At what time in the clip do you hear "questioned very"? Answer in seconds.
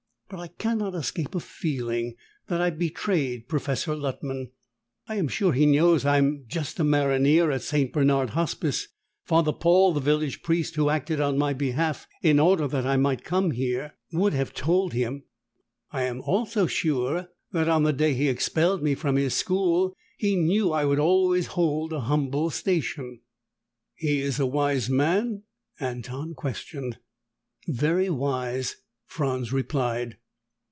26.35-28.09